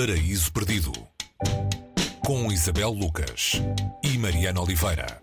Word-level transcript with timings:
Paraíso 0.00 0.50
Perdido 0.50 0.92
com 2.24 2.50
Isabel 2.50 2.90
Lucas 2.90 3.60
e 4.02 4.16
Mariana 4.16 4.62
Oliveira. 4.62 5.20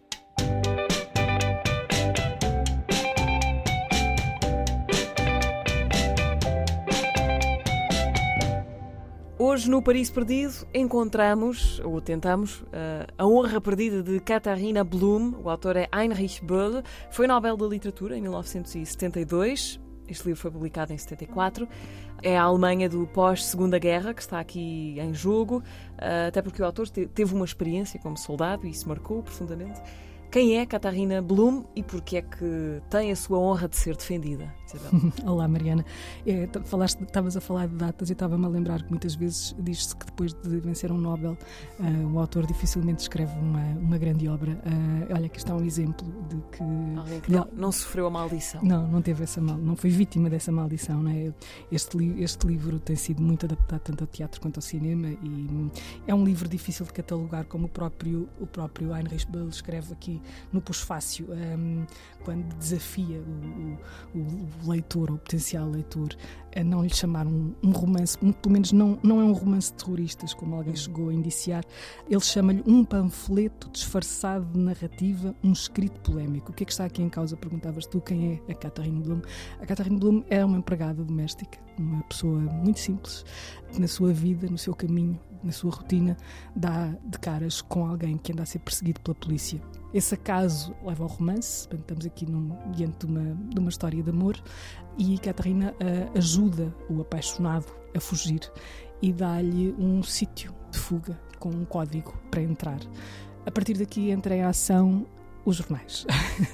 Hoje 9.40 9.68
no 9.68 9.82
Paris 9.82 10.12
Perdido 10.12 10.68
encontramos, 10.72 11.80
ou 11.80 12.00
tentamos, 12.00 12.62
uh, 12.62 12.68
a 13.18 13.26
honra 13.26 13.60
perdida 13.60 14.04
de 14.04 14.20
Katharina 14.20 14.84
Blum. 14.84 15.42
O 15.44 15.50
autor 15.50 15.76
é 15.76 15.90
Heinrich 15.92 16.46
Böll. 16.46 16.84
Foi 17.10 17.26
Nobel 17.26 17.58
da 17.58 17.66
Literatura 17.66 18.16
em 18.16 18.22
1972. 18.22 19.87
Este 20.08 20.26
livro 20.26 20.42
foi 20.42 20.52
publicado 20.52 20.94
em 20.94 20.98
74. 20.98 21.68
É 22.22 22.38
a 22.38 22.44
Alemanha 22.44 22.90
do 22.90 23.06
pós-Segunda 23.08 23.78
Guerra 23.78 24.14
que 24.14 24.22
está 24.22 24.40
aqui 24.40 24.96
em 25.00 25.14
jogo, 25.14 25.58
uh, 25.58 26.28
até 26.28 26.42
porque 26.42 26.62
o 26.62 26.66
autor 26.66 26.90
teve 26.90 27.34
uma 27.34 27.46
experiência 27.46 28.00
como 28.00 28.18
soldado 28.18 28.66
e 28.66 28.72
isso 28.72 28.88
marcou 28.88 29.22
profundamente. 29.22 29.82
Quem 30.32 30.58
é 30.60 30.66
Catarina 30.66 31.22
Blum 31.22 31.64
e 31.76 31.82
porquê 31.82 32.18
é 32.18 32.22
que 32.22 32.82
tem 32.90 33.12
a 33.12 33.16
sua 33.16 33.40
honra 33.40 33.68
de 33.68 33.78
ser 33.78 33.96
defendida? 33.96 34.54
Olá, 35.26 35.48
Mariana. 35.48 35.86
É, 36.26 36.48
falaste, 36.66 37.02
estavas 37.04 37.38
a 37.38 37.42
falar 37.42 37.68
de 37.68 37.76
datas 37.76 38.10
e 38.10 38.14
estava-me 38.14 38.46
a 38.46 38.50
lembrar 38.50 38.84
que 38.84 38.90
muitas 38.90 39.16
vezes 39.16 39.56
diz-se 39.60 39.96
que 39.96 40.06
depois 40.06 40.34
de 40.34 40.60
vencer 40.60 40.92
um 40.92 40.98
Nobel, 40.98 41.38
uh, 41.80 42.14
o 42.14 42.20
autor 42.20 42.46
dificilmente 42.46 43.02
escreve 43.02 43.38
uma, 43.40 43.64
uma 43.80 43.98
grande 43.98 44.28
obra. 44.28 44.52
Uh, 44.52 45.14
olha, 45.14 45.28
aqui 45.28 45.38
está 45.38 45.56
um 45.56 45.64
exemplo 45.64 46.08
de 46.30 46.38
que. 46.52 46.64
Alguém 46.98 47.20
que 47.22 47.32
não, 47.32 47.48
não, 47.54 47.72
sofreu 47.72 48.08
a 48.08 48.10
maldição. 48.10 48.62
Não, 48.62 48.88
não 48.88 49.02
teve 49.02 49.24
essa 49.24 49.40
mal, 49.40 49.58
não 49.58 49.76
foi 49.76 49.90
vítima 49.90 50.30
dessa 50.30 50.52
maldição. 50.52 51.02
Não 51.02 51.12
é? 51.12 51.34
este, 51.72 51.98
li, 51.98 52.22
este 52.22 52.46
livro 52.46 52.80
tem 52.80 52.96
sido 52.96 53.22
muito 53.22 53.46
adaptado 53.46 53.82
tanto 53.82 54.04
ao 54.04 54.08
teatro 54.08 54.42
quanto 54.42 54.58
ao 54.58 54.62
cinema 54.62 55.08
e 55.08 55.72
é 56.08 56.14
um 56.14 56.24
livro 56.24 56.48
difícil 56.48 56.86
de 56.86 56.94
catalogar, 56.94 57.46
como 57.46 57.66
o 57.66 57.70
próprio, 57.70 58.28
o 58.40 58.48
próprio 58.48 58.96
Heinrich 58.96 59.28
Böll 59.28 59.50
escreve 59.50 59.94
aqui 59.94 60.22
no 60.52 60.62
pós-fácil, 60.62 61.28
um, 61.32 61.86
quando 62.24 62.54
desafia 62.56 63.20
o, 63.20 64.18
o, 64.18 64.20
o, 64.20 64.48
leitor, 64.66 65.12
ou 65.12 65.18
potencial 65.18 65.70
leitor, 65.70 66.16
a 66.56 66.64
não 66.64 66.84
lhe 66.84 66.94
chamar 66.94 67.28
um, 67.28 67.54
um, 67.64 67.72
romance, 67.72 68.18
pelo 68.18 68.52
menos 68.52 68.72
não, 68.72 68.98
não 69.04 69.22
é 69.22 69.24
um 69.24 69.34
romance 69.34 69.72
de 69.72 69.84
terroristas, 69.84 70.34
como 70.34 70.56
alguém 70.56 70.74
hum. 70.74 70.78
chegou 70.78 71.10
a 71.10 71.14
indiciar, 71.14 71.64
ele 72.10 72.20
chama-lhe 72.20 72.64
um 72.66 72.84
panfleto 72.84 73.70
disfarçado 73.70 74.46
de 74.46 74.60
narrativa, 74.60 75.36
um 75.44 75.52
escrito 75.52 76.00
polémico. 76.02 76.52
O 76.52 76.56
que 76.56 76.64
é 76.64 76.66
que 76.66 76.72
está 76.72 76.86
aqui 76.86 77.02
em 77.02 77.10
causa? 77.10 77.38
Perguntavas 77.38 77.86
tu 77.86 78.02
quem 78.02 78.42
é 78.48 78.52
a 78.52 78.56
Catherine 78.56 79.02
Blum. 79.02 79.22
A 79.62 79.66
Catherine 79.66 80.00
Blum 80.00 80.24
é 80.30 80.44
uma 80.44 80.58
empregada 80.58 81.04
doméstica, 81.04 81.60
uma 81.78 82.04
pessoa 82.04 82.40
muito 82.40 82.80
simples, 82.80 83.24
na 83.78 83.88
sua 83.88 84.12
vida, 84.12 84.48
no 84.50 84.58
seu 84.58 84.74
caminho, 84.74 85.20
na 85.44 85.52
sua 85.52 85.72
rotina, 85.72 86.18
dá 86.56 86.88
de 87.06 87.20
caras 87.20 87.62
com 87.62 87.86
alguém 87.86 88.18
que 88.18 88.32
anda 88.32 88.44
a 88.44 88.46
ser 88.46 88.60
perseguido 88.60 89.02
pela 89.02 89.16
polícia. 89.16 89.62
Esse 89.98 90.14
acaso 90.14 90.76
leva 90.86 91.06
ao 91.06 91.10
romance, 91.10 91.68
estamos 91.74 92.06
aqui 92.06 92.24
num, 92.24 92.56
diante 92.72 93.08
de 93.08 93.12
uma, 93.12 93.36
de 93.50 93.60
uma 93.60 93.70
história 93.70 94.04
de 94.04 94.12
amor, 94.12 94.40
e 94.96 95.18
Catarina 95.18 95.72
uh, 95.72 96.16
ajuda 96.16 96.72
o 96.88 97.02
apaixonado 97.02 97.66
a 97.96 98.00
fugir 98.00 98.42
e 99.02 99.12
dá-lhe 99.12 99.74
um 99.76 100.04
sítio 100.04 100.54
de 100.70 100.78
fuga 100.78 101.20
com 101.40 101.50
um 101.50 101.66
código 101.66 102.16
para 102.30 102.44
entrar. 102.44 102.80
A 103.44 103.50
partir 103.50 103.74
daqui 103.74 104.12
entra 104.12 104.36
em 104.36 104.44
ação 104.44 105.08
os 105.44 105.56
jornais. 105.56 106.06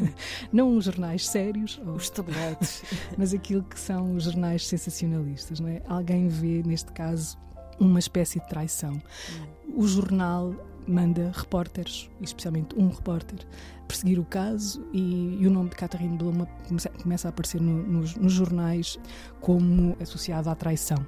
não 0.50 0.78
os 0.78 0.86
jornais 0.86 1.28
sérios, 1.28 1.82
os 1.98 2.10
tabletes, 2.10 2.82
mas 3.18 3.34
aquilo 3.34 3.64
que 3.64 3.78
são 3.78 4.16
os 4.16 4.24
jornais 4.24 4.66
sensacionalistas. 4.66 5.60
Não 5.60 5.68
é? 5.68 5.82
Alguém 5.90 6.30
vê, 6.30 6.64
neste 6.66 6.94
caso, 6.94 7.38
uma 7.78 8.00
espécie 8.00 8.40
de 8.40 8.48
traição. 8.48 8.94
Hum. 8.94 9.74
O 9.76 9.86
jornal 9.86 10.56
manda 10.88 11.32
repórteres, 11.34 12.10
especialmente 12.22 12.76
um 12.76 12.90
repórter, 12.90 13.40
perseguir 13.88 14.20
o 14.20 14.26
caso 14.26 14.86
e, 14.92 15.38
e 15.40 15.48
o 15.48 15.52
nome 15.52 15.70
de 15.70 15.76
Catherine 15.76 16.18
Bluma 16.18 16.48
começa, 17.02 17.28
a 17.28 17.30
aparecer 17.30 17.62
no, 17.62 17.84
nos, 17.84 18.16
nos, 18.16 18.34
jornais 18.34 18.98
como 19.40 19.96
associado 20.02 20.50
à 20.50 20.56
traição. 20.56 21.06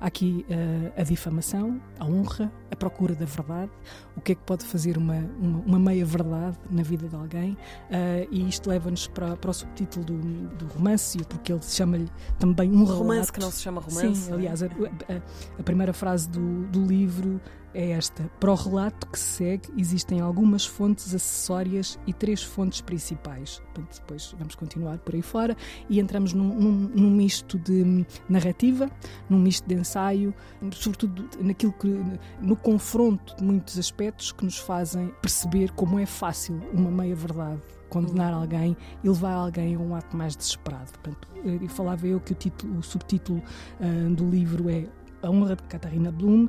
Há 0.00 0.06
aqui 0.06 0.44
uh, 0.48 1.00
a 1.00 1.02
difamação, 1.02 1.80
a 1.98 2.04
honra, 2.04 2.52
a 2.70 2.76
procura 2.76 3.14
da 3.14 3.24
verdade, 3.24 3.70
o 4.16 4.20
que 4.20 4.32
é 4.32 4.34
que 4.34 4.42
pode 4.42 4.64
fazer 4.64 4.98
uma, 4.98 5.16
uma, 5.40 5.58
uma 5.60 5.78
meia-verdade 5.78 6.58
na 6.70 6.82
vida 6.82 7.08
de 7.08 7.14
alguém, 7.16 7.52
uh, 7.52 8.28
e 8.30 8.48
isto 8.48 8.68
leva-nos 8.68 9.06
para, 9.06 9.36
para 9.36 9.50
o 9.50 9.54
subtítulo 9.54 10.04
do, 10.04 10.18
do 10.56 10.66
romance, 10.66 11.16
porque 11.28 11.52
ele 11.52 11.62
chama-lhe 11.62 12.08
também 12.38 12.70
um 12.70 12.84
relato. 12.84 12.98
Romance 12.98 13.32
que 13.32 13.40
não 13.40 13.50
se 13.50 13.62
chama 13.62 13.80
romance. 13.80 14.22
Sim, 14.22 14.32
aliás, 14.32 14.62
a, 14.62 14.66
a, 14.66 15.60
a 15.60 15.62
primeira 15.62 15.92
frase 15.92 16.28
do, 16.28 16.66
do 16.66 16.84
livro 16.84 17.40
é 17.74 17.90
esta. 17.90 18.30
Para 18.38 18.52
o 18.52 18.54
relato 18.54 19.06
que 19.08 19.18
segue, 19.18 19.68
existem 19.76 20.20
algumas 20.20 20.64
fontes 20.64 21.14
acessórias 21.14 21.98
e 22.06 22.12
três 22.24 22.42
fontes 22.42 22.80
principais. 22.80 23.60
Portanto, 23.74 24.00
depois 24.00 24.34
vamos 24.38 24.54
continuar 24.54 24.96
por 24.96 25.14
aí 25.14 25.20
fora 25.20 25.54
e 25.90 26.00
entramos 26.00 26.32
num, 26.32 26.54
num, 26.54 26.72
num, 26.94 27.10
misto 27.10 27.58
de 27.58 28.06
narrativa, 28.26 28.90
num 29.28 29.38
misto 29.38 29.68
de 29.68 29.74
ensaio, 29.74 30.34
sobretudo 30.72 31.28
naquilo 31.38 31.74
que, 31.74 32.02
no 32.40 32.56
confronto 32.56 33.36
de 33.36 33.44
muitos 33.44 33.78
aspectos 33.78 34.32
que 34.32 34.42
nos 34.42 34.56
fazem 34.56 35.08
perceber 35.20 35.70
como 35.72 35.98
é 35.98 36.06
fácil 36.06 36.58
uma 36.72 36.90
meia-verdade 36.90 37.60
condenar 37.90 38.32
alguém 38.32 38.74
e 39.04 39.08
levar 39.08 39.34
alguém 39.34 39.74
a 39.74 39.78
um 39.78 39.94
ato 39.94 40.16
mais 40.16 40.34
desesperado. 40.34 40.92
Portanto, 40.92 41.28
e 41.44 41.68
falava 41.68 42.06
eu 42.06 42.18
que 42.20 42.32
o, 42.32 42.34
título, 42.34 42.78
o 42.78 42.82
subtítulo 42.82 43.42
uh, 43.80 44.14
do 44.14 44.26
livro 44.30 44.70
é 44.70 44.86
A 45.22 45.28
Honra 45.28 45.56
de 45.56 45.62
Catarina 45.64 46.10
Blum 46.10 46.48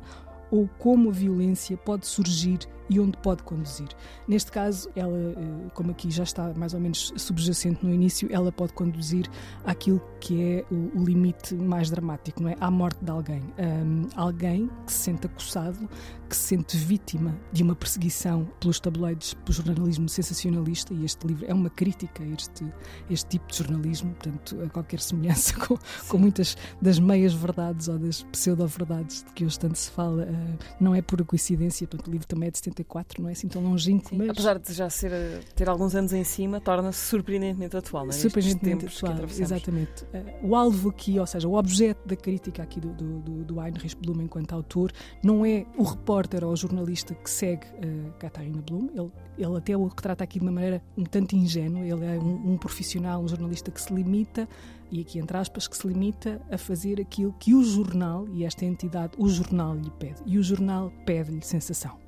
ou 0.50 0.66
como 0.78 1.10
a 1.10 1.12
violência 1.12 1.76
pode 1.76 2.06
surgir 2.06 2.60
e 2.88 3.00
onde 3.00 3.16
pode 3.18 3.42
conduzir. 3.42 3.88
Neste 4.28 4.50
caso, 4.50 4.90
ela, 4.94 5.16
eh, 5.16 5.70
como 5.74 5.90
aqui 5.90 6.10
já 6.10 6.22
está 6.22 6.52
mais 6.54 6.74
ou 6.74 6.80
menos 6.80 7.12
subjacente 7.16 7.84
no 7.84 7.92
início, 7.92 8.28
ela 8.30 8.52
pode 8.52 8.72
conduzir 8.72 9.28
àquilo 9.64 10.00
que 10.20 10.42
é 10.42 10.64
o, 10.70 11.04
limite 11.06 11.54
mais 11.54 11.90
dramático, 11.90 12.42
não 12.42 12.50
é? 12.50 12.56
À 12.60 12.70
morte 12.70 13.04
de 13.04 13.10
alguém. 13.10 13.42
Um, 13.58 14.08
alguém 14.16 14.68
que 14.84 14.92
se 14.92 14.98
sente 14.98 15.26
acossado, 15.26 15.88
que 16.28 16.36
se 16.36 16.48
sente 16.48 16.76
vítima 16.76 17.38
de 17.52 17.62
uma 17.62 17.76
perseguição 17.76 18.48
pelos 18.58 18.80
tabloides, 18.80 19.34
pelo 19.34 19.52
jornalismo 19.52 20.08
sensacionalista, 20.08 20.92
e 20.92 21.04
este 21.04 21.26
livro 21.26 21.46
é 21.46 21.54
uma 21.54 21.70
crítica 21.70 22.24
a 22.24 22.26
este, 22.26 22.64
este 23.08 23.28
tipo 23.28 23.46
de 23.46 23.58
jornalismo, 23.58 24.14
portanto, 24.14 24.60
a 24.62 24.68
qualquer 24.68 25.00
semelhança 25.00 25.54
com, 25.64 25.78
com 26.08 26.18
muitas 26.18 26.56
das 26.82 26.98
meias-verdades 26.98 27.88
ou 27.88 27.98
das 27.98 28.22
pseudo-verdades 28.24 29.22
de 29.22 29.32
que 29.32 29.44
hoje 29.44 29.58
tanto 29.58 29.78
se 29.78 29.90
fala, 29.90 30.24
uh, 30.24 30.58
não 30.80 30.94
é 30.94 31.00
por 31.00 31.24
coincidência, 31.24 31.86
portanto, 31.86 32.08
o 32.08 32.10
livro 32.10 32.26
também 32.26 32.48
é 32.48 32.50
de 32.50 32.58
74, 32.76 33.22
não 33.22 33.28
é 33.28 33.32
assim 33.32 33.48
tão 33.48 33.62
longínquo, 33.62 34.10
Sim, 34.10 34.18
mas... 34.18 34.30
Apesar 34.30 34.58
de 34.58 34.72
já 34.72 34.90
ser, 34.90 35.10
ter 35.54 35.68
alguns 35.68 35.94
anos 35.94 36.12
em 36.12 36.24
cima, 36.24 36.60
torna-se 36.60 37.06
surpreendentemente 37.06 37.76
atual, 37.76 38.04
não 38.04 38.10
é? 38.10 38.14
Surpreendentemente 38.14 38.86
atual, 38.86 39.24
exatamente. 39.24 40.04
Uh, 40.04 40.48
o 40.48 40.54
alvo 40.54 40.90
aqui, 40.90 41.18
ou 41.18 41.26
seja, 41.26 41.48
o 41.48 41.54
objeto 41.54 42.06
da 42.06 42.16
crítica 42.16 42.62
aqui 42.62 42.80
do, 42.80 42.92
do, 42.92 43.44
do 43.44 43.62
Heinrich 43.62 43.96
Blum 43.96 44.22
enquanto 44.22 44.52
autor, 44.52 44.92
não 45.22 45.44
é 45.44 45.64
o 45.76 45.82
repórter 45.82 46.44
ou 46.44 46.52
o 46.52 46.56
jornalista 46.56 47.14
que 47.14 47.30
segue 47.30 47.66
uh, 47.66 48.12
Catarina 48.18 48.60
Blum, 48.62 48.90
ele, 48.94 49.10
ele 49.38 49.56
até 49.56 49.76
o 49.76 49.86
retrata 49.86 50.24
aqui 50.24 50.38
de 50.38 50.44
uma 50.44 50.52
maneira 50.52 50.82
um 50.96 51.04
tanto 51.04 51.34
ingênua, 51.34 51.80
ele 51.80 52.04
é 52.04 52.18
um, 52.18 52.52
um 52.52 52.56
profissional, 52.56 53.22
um 53.22 53.28
jornalista 53.28 53.70
que 53.70 53.80
se 53.80 53.92
limita 53.92 54.48
e 54.90 55.00
aqui 55.00 55.18
entre 55.18 55.36
aspas, 55.36 55.66
que 55.66 55.76
se 55.76 55.86
limita 55.86 56.40
a 56.50 56.56
fazer 56.56 57.00
aquilo 57.00 57.34
que 57.40 57.54
o 57.54 57.62
jornal, 57.64 58.28
e 58.28 58.44
esta 58.44 58.64
entidade, 58.64 59.14
o 59.18 59.28
jornal 59.28 59.74
lhe 59.74 59.90
pede. 59.90 60.22
E 60.24 60.38
o 60.38 60.42
jornal 60.42 60.92
pede-lhe 61.04 61.42
sensação 61.42 62.05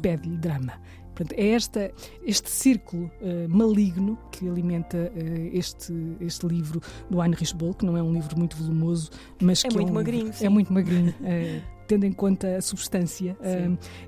pede-lhe 0.00 0.36
drama. 0.36 0.74
Portanto, 1.14 1.38
é 1.38 1.48
esta, 1.48 1.92
este 2.24 2.50
círculo 2.50 3.10
uh, 3.20 3.48
maligno 3.48 4.18
que 4.30 4.48
alimenta 4.48 4.96
uh, 4.96 5.50
este, 5.52 5.92
este 6.20 6.46
livro 6.46 6.80
do 7.10 7.22
Heinrich 7.22 7.54
Boll, 7.54 7.74
que 7.74 7.84
não 7.84 7.96
é 7.96 8.02
um 8.02 8.12
livro 8.12 8.38
muito 8.38 8.56
volumoso, 8.56 9.10
mas 9.40 9.64
é 9.64 9.68
que 9.68 9.74
muito 9.74 9.88
é 9.88 9.90
um, 9.90 9.94
magrinho. 9.94 10.32
É 10.40 10.48
muito 10.48 10.72
magrinho. 10.72 11.14
Uh, 11.20 11.79
tendo 11.90 12.04
em 12.04 12.12
conta 12.12 12.56
a 12.56 12.62
substância, 12.62 13.36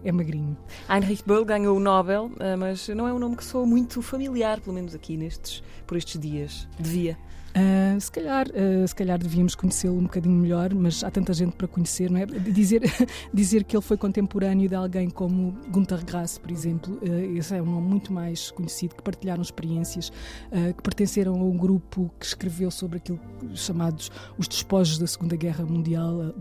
é 0.05 0.13
magrinho. 0.13 0.57
Heinrich 0.89 1.25
Boll 1.27 1.45
ganhou 1.45 1.77
o 1.77 1.81
Nobel, 1.81 2.31
mas 2.57 2.89
não 2.89 3.09
é 3.09 3.13
um 3.13 3.19
nome 3.19 3.37
que 3.37 3.45
soa 3.45 3.67
muito 3.67 4.01
familiar, 4.01 4.61
pelo 4.61 4.75
menos 4.75 4.95
aqui 4.95 5.17
nestes, 5.17 5.65
por 5.85 5.97
estes 5.97 6.21
dias. 6.21 6.69
Devia. 6.79 7.19
Uh, 7.53 8.01
se, 8.01 8.11
calhar, 8.11 8.47
uh, 8.49 8.89
se 8.89 8.95
calhar 8.95 9.19
devíamos 9.19 9.55
conhecê-lo 9.55 9.99
um 9.99 10.05
bocadinho 10.05 10.35
melhor, 10.35 10.73
mas 10.75 11.05
há 11.05 11.11
tanta 11.11 11.35
gente 11.35 11.53
para 11.55 11.69
conhecer, 11.69 12.11
não 12.11 12.19
é? 12.19 12.25
Dizer, 12.25 12.81
dizer 13.33 13.65
que 13.65 13.77
ele 13.77 13.83
foi 13.83 13.99
contemporâneo 13.99 14.71
de 14.71 14.75
alguém 14.75 15.11
como 15.11 15.53
Gunther 15.69 16.03
Grass, 16.03 16.39
por 16.39 16.51
exemplo, 16.51 16.99
uh, 17.03 17.37
esse 17.37 17.55
é 17.55 17.61
um 17.61 17.67
nome 17.67 17.89
muito 17.89 18.11
mais 18.11 18.51
conhecido, 18.51 18.95
que 18.95 19.03
partilharam 19.03 19.43
experiências, 19.43 20.11
que 20.51 20.83
pertenceram 20.83 21.35
a 21.35 21.45
um 21.45 21.57
grupo 21.57 22.11
que 22.19 22.27
escreveu 22.27 22.71
sobre 22.71 22.99
aquilo 22.99 23.21
chamados 23.55 24.11
os 24.39 24.49
despojos 24.49 24.99
da 24.99 25.07
Segunda 25.07 25.37
Guerra 25.37 25.65
Mundial 25.65 26.35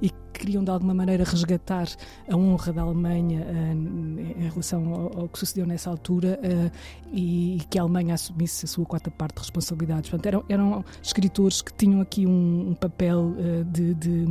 e 0.00 0.10
queriam 0.42 0.64
de 0.64 0.70
alguma 0.72 0.92
maneira 0.92 1.22
resgatar 1.22 1.86
a 2.28 2.36
honra 2.36 2.72
da 2.72 2.82
Alemanha 2.82 3.46
uh, 3.46 4.42
em 4.44 4.48
relação 4.48 4.92
ao, 4.92 5.28
que 5.28 5.38
sucedeu 5.38 5.64
nessa 5.64 5.88
altura 5.88 6.36
uh, 6.42 6.70
e, 7.12 7.58
e, 7.58 7.60
que 7.70 7.78
a 7.78 7.82
Alemanha 7.82 8.14
assumisse 8.14 8.64
a 8.64 8.68
sua 8.68 8.84
quarta 8.84 9.08
parte 9.08 9.36
de 9.36 9.42
responsabilidades. 9.42 10.10
Portanto, 10.10 10.26
eram, 10.26 10.44
eram 10.48 10.84
escritores 11.00 11.62
que 11.62 11.72
tinham 11.72 12.00
aqui 12.00 12.26
um, 12.26 12.70
um 12.70 12.74
papel 12.74 13.20
uh, 13.20 13.64
de, 13.66 13.94
de, 13.94 14.24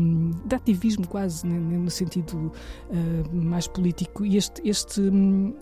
de, 0.46 0.56
ativismo 0.56 1.08
quase, 1.08 1.48
né, 1.48 1.58
no 1.58 1.90
sentido 1.90 2.52
mais 3.32 3.68
político 3.68 4.26
e 4.26 4.36
este, 4.36 4.62
este, 4.68 5.02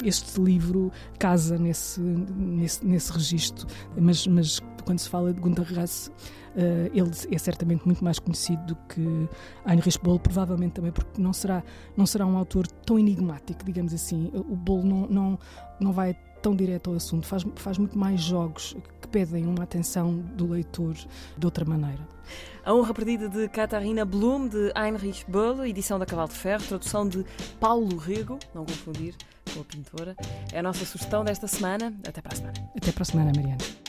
este 0.04 0.42
livro 0.42 0.92
casa 1.20 1.58
nesse, 1.58 2.00
nesse, 2.02 2.86
nesse 2.86 3.12
registro, 3.12 3.68
mas, 3.96 4.26
mas 4.26 4.60
quando 4.84 5.00
se 5.00 5.10
fala 5.10 5.34
de 5.34 5.40
Gunter 5.40 5.66
Grass 5.66 6.12
Uh, 6.50 6.90
ele 6.94 7.12
é 7.32 7.38
certamente 7.38 7.86
muito 7.86 8.04
mais 8.04 8.18
conhecido 8.18 8.66
do 8.66 8.76
que 8.88 9.30
Heinrich 9.68 10.00
Boll, 10.02 10.20
provavelmente 10.20 10.74
também 10.74 10.92
porque 10.92 11.22
não 11.22 11.32
será, 11.32 11.64
não 11.96 12.08
será 12.08 12.26
um 12.26 12.36
autor 12.36 12.68
tão 12.68 12.98
enigmático, 12.98 13.64
digamos 13.64 13.94
assim. 13.94 14.32
O 14.34 14.56
Boll 14.56 14.84
não, 14.84 15.08
não, 15.08 15.40
não 15.80 15.94
vai 15.94 16.18
tão 16.42 16.56
direto 16.56 16.90
ao 16.90 16.96
assunto, 16.96 17.28
faz, 17.28 17.46
faz 17.56 17.78
muito 17.78 17.98
mais 17.98 18.22
jogos 18.22 18.76
que 19.02 19.08
pedem 19.10 19.46
uma 19.46 19.64
atenção 19.64 20.18
do 20.36 20.48
leitor 20.48 20.96
de 21.38 21.46
outra 21.46 21.66
maneira. 21.66 22.08
A 22.64 22.74
Honra 22.74 22.94
Perdida 22.94 23.30
de 23.30 23.48
Catarina 23.50 24.06
Blum, 24.06 24.48
de 24.48 24.72
Heinrich 24.76 25.30
Böll, 25.30 25.66
edição 25.66 26.00
da 26.00 26.06
Cavalo 26.06 26.30
de 26.30 26.36
Ferro, 26.36 26.64
tradução 26.64 27.08
de 27.08 27.26
Paulo 27.60 27.98
Rego, 27.98 28.40
não 28.54 28.66
confundir 28.66 29.16
com 29.54 29.62
a 29.62 29.64
pintora. 29.64 30.16
É 30.52 30.60
a 30.60 30.64
nossa 30.64 30.86
sugestão 30.86 31.24
desta 31.24 31.48
semana. 31.48 31.94
Até 32.08 32.22
para 32.22 32.34
a 32.34 32.36
semana. 32.36 32.72
Até 32.76 32.92
para 32.92 33.02
a 33.02 33.06
semana, 33.06 33.32
Mariana. 33.36 33.89